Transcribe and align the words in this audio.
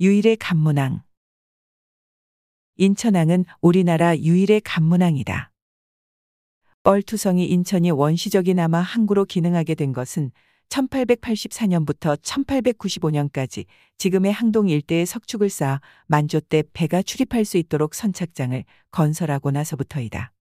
유일의 0.00 0.38
간문항. 0.38 1.02
인천항은 2.78 3.44
우리나라 3.60 4.18
유일의 4.18 4.62
간문항이다. 4.62 5.52
뻘투성이 6.82 7.46
인천이 7.46 7.92
원시적이나마 7.92 8.80
항구로 8.80 9.24
기능하게 9.24 9.76
된 9.76 9.92
것은 9.92 10.32
1884년부터 10.68 12.20
1895년까지 12.20 13.66
지금의 13.96 14.32
항동 14.32 14.68
일대에 14.68 15.04
석축을 15.04 15.48
쌓아 15.48 15.80
만조 16.08 16.40
때 16.40 16.64
배가 16.72 17.00
출입할 17.00 17.44
수 17.44 17.56
있도록 17.56 17.94
선착장을 17.94 18.64
건설하고 18.90 19.52
나서부터이다. 19.52 20.32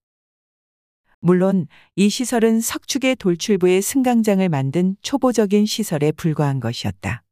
물론 1.20 1.68
이 1.96 2.10
시설은 2.10 2.60
석축의 2.60 3.18
돌출부에 3.18 3.82
승강장을 3.82 4.50
만든 4.50 4.96
초보적인 5.04 5.68
시설에 5.68 6.12
불과한 6.12 6.60
것이었다. 6.60 7.23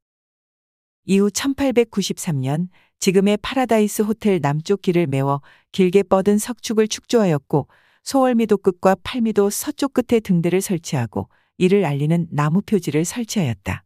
이후 1.05 1.29
1893년 1.29 2.67
지금의 2.99 3.37
파라다이스 3.37 4.03
호텔 4.03 4.39
남쪽 4.39 4.81
길을 4.81 5.07
메워 5.07 5.41
길게 5.71 6.03
뻗은 6.03 6.37
석축을 6.37 6.87
축조하였고 6.87 7.67
소월미도 8.03 8.57
끝과 8.57 8.95
팔미도 9.03 9.49
서쪽 9.49 9.93
끝에 9.93 10.19
등대를 10.19 10.61
설치하고 10.61 11.29
이를 11.57 11.85
알리는 11.85 12.27
나무 12.31 12.61
표지를 12.61 13.05
설치하였다. 13.05 13.83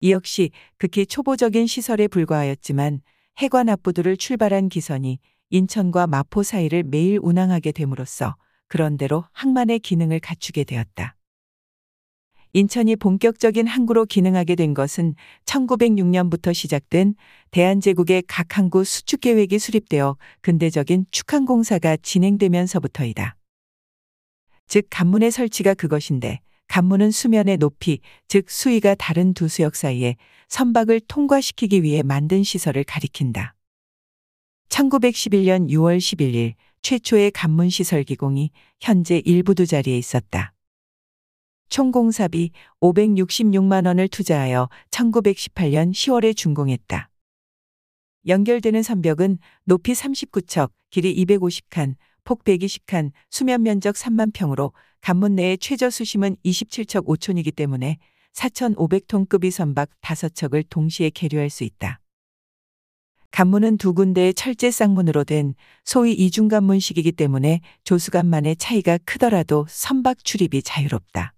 이 0.00 0.12
역시 0.12 0.50
극히 0.76 1.06
초보적인 1.06 1.66
시설에 1.66 2.08
불과하였지만 2.08 3.00
해관 3.38 3.68
앞부두를 3.68 4.16
출발한 4.16 4.68
기선이 4.68 5.18
인천과 5.50 6.06
마포 6.06 6.42
사이를 6.42 6.82
매일 6.82 7.18
운항하게 7.22 7.72
됨으로써 7.72 8.36
그런대로 8.68 9.24
항만의 9.32 9.78
기능을 9.80 10.20
갖추게 10.20 10.64
되었다. 10.64 11.16
인천이 12.56 12.94
본격적인 12.94 13.66
항구로 13.66 14.04
기능하게 14.04 14.54
된 14.54 14.74
것은 14.74 15.16
1906년부터 15.44 16.54
시작된 16.54 17.16
대한제국의 17.50 18.22
각 18.28 18.56
항구 18.56 18.84
수축 18.84 19.22
계획이 19.22 19.58
수립되어 19.58 20.16
근대적인 20.40 21.06
축항공사가 21.10 21.96
진행되면서부터이다. 21.96 23.34
즉 24.68 24.86
간문의 24.88 25.32
설치가 25.32 25.74
그것인데 25.74 26.38
간문은 26.68 27.10
수면의 27.10 27.56
높이, 27.56 27.98
즉 28.28 28.48
수위가 28.48 28.94
다른 28.94 29.34
두 29.34 29.48
수역 29.48 29.74
사이에 29.74 30.14
선박을 30.48 31.00
통과시키기 31.08 31.82
위해 31.82 32.04
만든 32.04 32.44
시설을 32.44 32.84
가리킨다. 32.84 33.56
1911년 34.68 35.68
6월 35.70 35.98
11일 35.98 36.54
최초의 36.82 37.32
간문 37.32 37.68
시설 37.68 38.04
기공이 38.04 38.52
현재 38.80 39.20
일부두 39.24 39.66
자리에 39.66 39.98
있었다. 39.98 40.53
총 41.68 41.92
공사비 41.92 42.52
566만 42.80 43.86
원을 43.86 44.08
투자하여 44.08 44.68
1918년 44.90 45.92
10월에 45.92 46.36
준공했다. 46.36 47.10
연결되는 48.26 48.82
선벽은 48.82 49.38
높이 49.64 49.92
39척, 49.92 50.70
길이 50.90 51.14
250칸, 51.24 51.96
폭 52.24 52.42
120칸, 52.44 53.12
수면 53.30 53.62
면적 53.62 53.94
3만 53.94 54.32
평으로 54.32 54.72
간문 55.00 55.34
내의 55.34 55.58
최저 55.58 55.90
수심은 55.90 56.36
27척 56.44 57.04
5촌이기 57.06 57.54
때문에 57.54 57.98
4,500톤급의 58.32 59.50
선박 59.50 59.90
5척을 60.00 60.64
동시에 60.70 61.10
계류할 61.10 61.50
수 61.50 61.64
있다. 61.64 62.00
간문은 63.30 63.78
두 63.78 63.94
군데의 63.94 64.32
철제 64.32 64.70
쌍문으로 64.70 65.24
된 65.24 65.54
소위 65.84 66.12
이중간문식이기 66.12 67.12
때문에 67.12 67.60
조수간만의 67.82 68.56
차이가 68.56 68.96
크더라도 69.04 69.66
선박 69.68 70.24
출입이 70.24 70.62
자유롭다. 70.62 71.33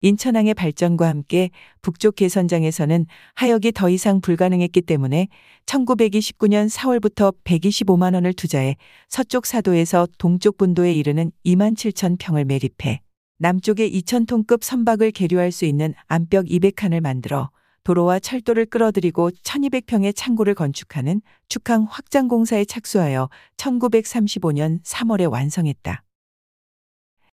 인천항의 0.00 0.54
발전과 0.54 1.08
함께 1.08 1.50
북쪽 1.82 2.16
개선장에서는 2.16 3.06
하역이 3.34 3.72
더 3.72 3.88
이상 3.90 4.20
불가능했기 4.20 4.82
때문에 4.82 5.28
1929년 5.66 6.70
4월부터 6.70 7.34
125만 7.42 8.14
원을 8.14 8.32
투자해 8.32 8.76
서쪽 9.08 9.46
사도에서 9.46 10.06
동쪽 10.18 10.56
분도에 10.56 10.92
이르는 10.92 11.32
2만 11.44 11.74
7천 11.74 12.16
평을 12.20 12.44
매립해 12.44 13.00
남쪽에 13.38 13.90
2천 13.90 14.26
톤급 14.26 14.62
선박을 14.62 15.10
계류할 15.10 15.50
수 15.50 15.64
있는 15.64 15.94
암벽 16.06 16.46
200칸을 16.46 17.00
만들어 17.00 17.50
도로와 17.82 18.18
철도를 18.20 18.66
끌어들이고 18.66 19.30
1200평의 19.30 20.12
창고를 20.14 20.54
건축하는 20.54 21.22
축항 21.48 21.86
확장 21.88 22.28
공사에 22.28 22.64
착수하여 22.64 23.30
1935년 23.56 24.82
3월에 24.82 25.30
완성했다. 25.30 26.02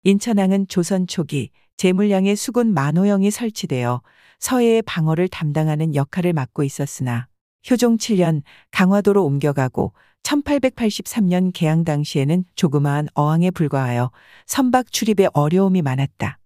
인천항은 0.05 0.67
조선 0.67 1.07
초기 1.07 1.51
제물량의 1.77 2.37
수군 2.37 2.75
만호영이 2.75 3.31
설치되어 3.31 4.03
서해의 4.39 4.83
방어를 4.83 5.29
담당하는 5.29 5.95
역할을 5.95 6.33
맡고 6.33 6.65
있었으나 6.65 7.29
효종 7.71 7.97
7년 7.97 8.43
강화도로 8.71 9.25
옮겨가고 9.25 9.93
1883년 10.23 11.53
개항 11.53 11.85
당시에는 11.85 12.45
조그마한 12.55 13.09
어항에 13.15 13.51
불과하여 13.51 14.11
선박 14.47 14.93
출입에 14.93 15.29
어려움이 15.33 15.83
많았다. 15.83 16.39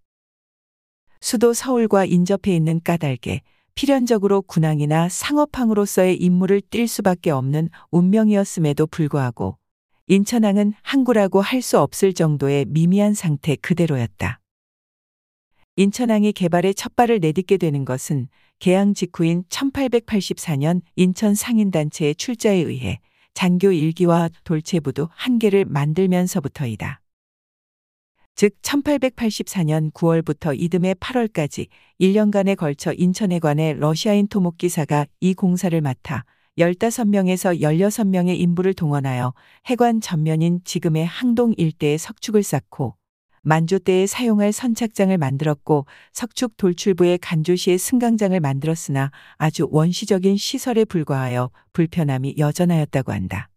수도 1.20 1.53
서울과 1.53 2.04
인접해 2.04 2.54
있는 2.54 2.81
까닭에 2.82 3.41
필연적으로 3.75 4.43
군항이나 4.43 5.08
상업항으로서의 5.10 6.16
임무를 6.16 6.62
띌 6.62 6.87
수밖에 6.87 7.31
없는 7.31 7.69
운명이었음에도 7.91 8.87
불구하고 8.87 9.58
인천항은 10.06 10.72
항구라고 10.82 11.41
할 11.41 11.60
수 11.60 11.78
없을 11.78 12.14
정도의 12.14 12.64
미미한 12.69 13.12
상태 13.12 13.56
그대로였다. 13.56 14.41
인천항이 15.78 16.32
개발의 16.32 16.75
첫 16.75 16.97
발을 16.97 17.20
내딛게 17.20 17.59
되는 17.59 17.84
것은 17.84 18.28
개항 18.59 18.94
직후인 18.94 19.44
1884년 19.50 20.81
인천 20.94 21.34
상인단체의 21.34 22.14
출자에 22.14 22.56
의해 22.56 22.98
장교 23.34 23.70
일기와 23.70 24.31
돌체부도 24.44 25.10
한 25.12 25.38
개를 25.38 25.66
만들면서부터이다. 25.66 27.03
즉 28.34 28.54
1884년 28.62 29.92
9월부터 29.92 30.59
이듬해 30.59 30.94
8월까지 30.94 31.66
1년간에 32.00 32.56
걸쳐 32.56 32.94
인천에 32.94 33.38
관해 33.38 33.75
러시아인 33.75 34.28
토목기사가 34.28 35.04
이 35.20 35.34
공사를 35.34 35.78
맡아 35.78 36.25
15명에서 36.56 37.60
16명의 37.60 38.41
인부를 38.41 38.72
동원하여 38.72 39.34
해관 39.66 40.00
전면인 40.00 40.60
지금의 40.64 41.04
항동 41.04 41.53
일대에 41.58 41.98
석축을 41.98 42.43
쌓고 42.43 42.97
만조 43.47 43.79
때에 43.79 44.09
사용할 44.09 44.53
선착장을 44.53 45.17
만들었고 45.17 45.87
석축 46.12 46.57
돌출부에 46.57 47.19
간조시에 47.19 47.79
승강장을 47.79 48.39
만들었으나 48.41 49.12
아주 49.37 49.69
원시적인 49.71 50.37
시설에 50.37 50.84
불과하여 50.84 51.51
불편함이 51.73 52.35
여전하였다고 52.39 53.12
한다. 53.12 53.49